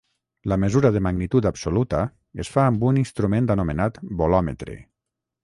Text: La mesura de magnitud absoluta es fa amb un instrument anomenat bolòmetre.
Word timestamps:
La 0.51 0.55
mesura 0.61 0.89
de 0.95 1.01
magnitud 1.07 1.47
absoluta 1.49 1.99
es 2.45 2.51
fa 2.55 2.65
amb 2.71 2.87
un 2.93 2.99
instrument 3.03 3.53
anomenat 3.57 4.03
bolòmetre. 4.25 4.81